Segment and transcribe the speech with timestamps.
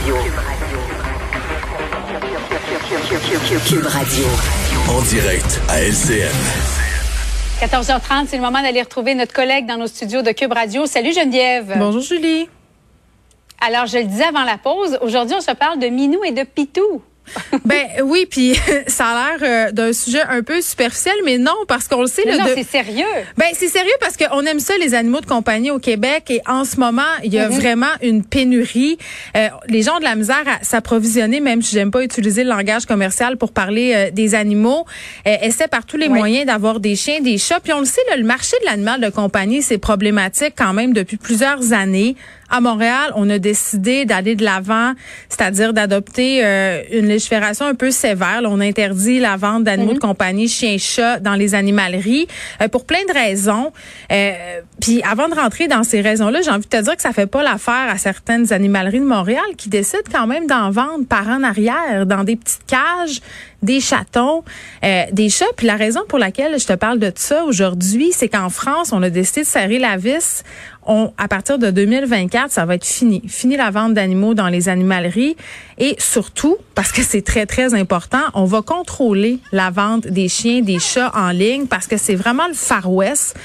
[0.00, 0.16] Radio.
[3.68, 4.24] Cube Radio.
[4.88, 6.32] En direct à LCN.
[7.60, 10.86] 14h30, c'est le moment d'aller retrouver notre collègue dans nos studios de Cube Radio.
[10.86, 11.74] Salut Geneviève.
[11.76, 12.48] Bonjour Julie.
[13.60, 16.44] Alors, je le disais avant la pause, aujourd'hui, on se parle de Minou et de
[16.44, 17.02] Pitou.
[17.64, 18.54] ben oui, puis
[18.86, 19.38] ça a l'air
[19.68, 22.22] euh, d'un sujet un peu superficiel, mais non, parce qu'on le sait.
[22.26, 23.04] Mais là, de- c'est sérieux.
[23.36, 26.64] Ben c'est sérieux parce qu'on aime ça les animaux de compagnie au Québec et en
[26.64, 28.98] ce moment il y a vraiment une pénurie.
[29.36, 32.50] Euh, les gens ont de la misère à s'approvisionner, même si j'aime pas utiliser le
[32.50, 34.84] langage commercial pour parler euh, des animaux.
[35.24, 36.18] Essaient par tous les Oui.
[36.18, 37.60] moyens d'avoir des chiens, des chats.
[37.60, 40.92] Puis on le sait, là, le marché de l'animal de compagnie c'est problématique quand même
[40.92, 42.16] depuis plusieurs années.
[42.52, 44.94] À Montréal, on a décidé d'aller de l'avant,
[45.28, 46.40] c'est-à-dire d'adopter
[46.90, 48.40] une légifération un peu sévère.
[48.40, 52.26] Là, on interdit la vente d'animaux de compagnie, chiens, chats, dans les animaleries
[52.62, 53.72] euh, pour plein de raisons.
[54.10, 54.32] Euh,
[54.80, 57.26] puis avant de rentrer dans ces raisons-là, j'ai envie de te dire que ça fait
[57.26, 61.42] pas l'affaire à certaines animaleries de Montréal qui décident quand même d'en vendre par en
[61.42, 63.20] arrière dans des petites cages
[63.62, 64.42] des chatons,
[64.84, 65.44] euh, des chats.
[65.56, 69.02] Puis la raison pour laquelle je te parle de ça aujourd'hui, c'est qu'en France, on
[69.02, 70.44] a décidé de serrer la vis.
[70.86, 73.22] On, à partir de 2024, ça va être fini.
[73.28, 75.36] Fini la vente d'animaux dans les animaleries.
[75.78, 80.62] Et surtout, parce que c'est très, très important, on va contrôler la vente des chiens,
[80.62, 83.36] des chats en ligne parce que c'est vraiment le Far West.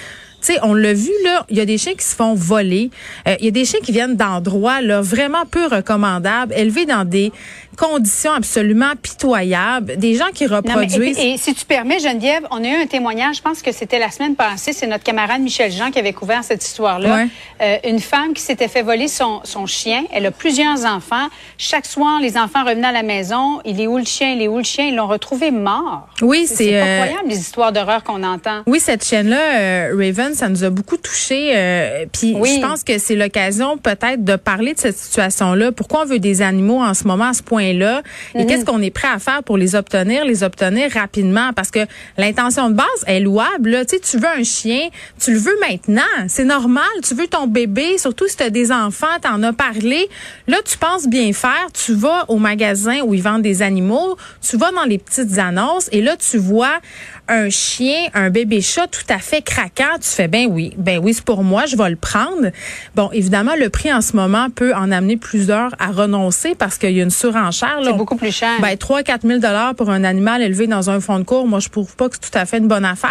[0.46, 2.92] Sais, on l'a vu là, il y a des chiens qui se font voler,
[3.28, 7.04] Euh, il y a des chiens qui viennent d'endroits là vraiment peu recommandables, élevés dans
[7.04, 7.32] des
[7.78, 11.18] conditions absolument pitoyables, des gens qui Non, mais, reproduisent.
[11.20, 14.00] et, et si tu permets, Geneviève, on a eu un témoignage, je pense que c'était
[14.00, 17.16] la semaine passée, c'est notre camarade Michel Jean qui avait couvert cette histoire-là.
[17.16, 17.28] Ouais.
[17.62, 20.04] Euh, une femme qui s'était fait voler son, son chien.
[20.14, 21.28] Elle a plusieurs enfants.
[21.58, 23.62] Chaque soir, les enfants revenaient à la maison.
[23.66, 24.34] Il est où le chien?
[24.34, 24.86] Il est où le chien?
[24.86, 26.08] Ils l'ont retrouvé mort.
[26.22, 28.62] Oui, C'est c'est pas euh, les histoires d'horreur qu'on entend.
[28.68, 31.52] Oui, cette chaîne-là, euh, Raven, ça nous a beaucoup touché.
[31.56, 32.56] Euh, Puis Oui.
[32.58, 35.72] je pense que c'est l'occasion peut-être de parler de cette situation-là.
[35.72, 38.02] Pourquoi on veut des animaux en ce moment à ce point-là?
[38.34, 38.42] Mhm.
[38.42, 41.52] et qu'est-ce qu'on est prêt à faire pour les obtenir, les obtenir rapidement?
[41.56, 41.80] Parce que
[42.18, 43.70] l'intention de base est louable.
[43.72, 43.86] Là.
[43.86, 46.84] Tu sais, tu veux un chien, tu le veux maintenant, c'est normal.
[47.04, 50.08] Tu veux ton bébé, surtout si tu as des enfants, t'en as parlé.
[50.48, 51.68] Là, tu penses bien faire.
[51.74, 55.90] Tu vas au magasin où ils vendent des animaux, tu vas dans les petites annonces
[55.92, 56.80] et là, tu vois
[57.28, 61.14] un chien, un bébé chat tout à fait craquant, tu fais ben oui, ben oui,
[61.14, 62.50] c'est pour moi, je vais le prendre.
[62.96, 66.92] Bon, évidemment, le prix en ce moment peut en amener plusieurs à renoncer parce qu'il
[66.92, 67.80] y a une surenchère.
[67.84, 68.52] C'est beaucoup plus cher.
[68.62, 71.60] Ben 3 4 000 dollars pour un animal élevé dans un fond de cours, moi
[71.60, 73.10] je trouve pas que c'est tout à fait une bonne affaire.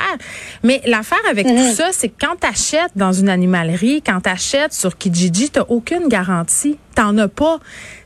[0.62, 1.56] Mais l'affaire avec Mhm.
[1.56, 5.50] tout ça, c'est que quand tu achètes dans une animalerie, quand tu achètes sur Kijiji,
[5.50, 7.58] tu aucune garantie, t'en as pas.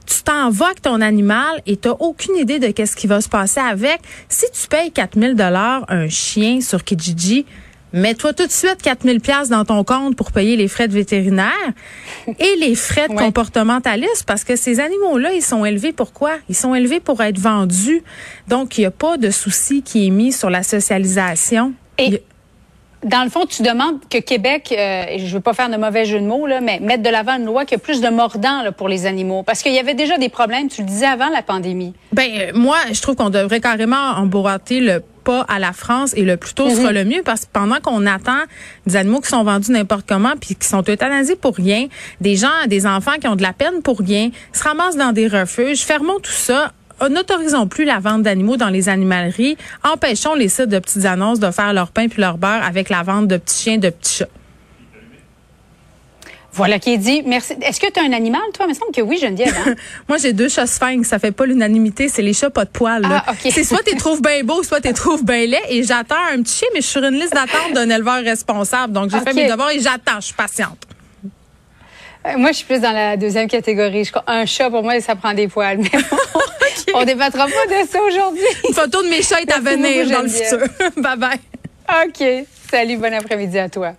[0.06, 3.28] Tu t'en vas avec ton animal et tu aucune idée de qu'est-ce qui va se
[3.28, 3.98] passer avec.
[4.30, 7.44] Si tu payes 4000 dollars un chien sur Kijiji,
[7.92, 11.52] Mets-toi tout de suite 4000 pièces dans ton compte pour payer les frais de vétérinaire
[12.38, 13.24] et les frais de Ouais.
[13.24, 16.32] comportementaliste parce que ces animaux-là, ils sont élevés pour quoi?
[16.50, 18.02] Ils sont élevés pour être vendus.
[18.48, 21.72] Donc, il n'y a pas de souci qui est mis sur la socialisation.
[21.98, 22.22] Et-
[23.04, 26.18] Dans le fond, tu demandes que Québec, euh, je veux pas faire de mauvais jeu
[26.18, 28.72] de mots, là, mais mettre de l'avant une loi qui a plus de mordants là,
[28.72, 29.44] pour les animaux.
[29.44, 31.94] Parce qu'il y avait déjà des problèmes, tu le disais avant la pandémie.
[32.12, 36.22] Ben euh, moi, je trouve qu'on devrait carrément emboîter le pas à la France et
[36.22, 38.40] le plus tôt sera le mieux parce que pendant qu'on attend
[38.86, 41.88] des animaux qui sont vendus n'importe comment puis qui sont euthanasiés pour rien,
[42.22, 45.28] des gens, des enfants qui ont de la peine pour rien, se ramassent dans des
[45.28, 46.72] refuges, fermons tout ça.
[47.10, 49.58] N'autorisons plus la vente d'animaux dans les animaleries.
[49.84, 53.02] Empêchons les sites de petites annonces de faire leur pain puis leur beurre avec la
[53.02, 54.37] vente de petits chiens, de petits chats.
[56.58, 57.22] Voilà qui est dit.
[57.24, 57.54] Merci.
[57.62, 58.66] Est-ce que tu as un animal, toi?
[58.66, 59.54] Il me semble que oui, Geneviève.
[59.64, 59.76] Hein?
[60.08, 61.08] Moi, j'ai deux chats sphinx.
[61.08, 62.08] Ça fait pas l'unanimité.
[62.08, 63.02] C'est les chats pas de poils.
[63.04, 63.52] Ah, ok.
[63.52, 65.60] C'est soit tu trouves bien beau, soit tu trouves bien laid.
[65.68, 68.92] Et j'attends un petit chien, mais je suis sur une liste d'attente d'un éleveur responsable.
[68.92, 70.16] Donc, j'ai fait mes devoirs et j'attends.
[70.18, 70.78] Je suis patiente.
[72.26, 74.10] Euh, moi, je suis plus dans la deuxième catégorie.
[74.26, 75.78] Un chat, pour moi, ça prend des poils.
[75.78, 75.90] Mais
[76.92, 78.42] on, on débattra pas de ça aujourd'hui.
[78.68, 80.58] Une photo de mes chats est à venir dans le futur.
[80.96, 81.38] bye bye.
[82.04, 82.46] OK.
[82.68, 83.94] Salut, bon après-midi à toi.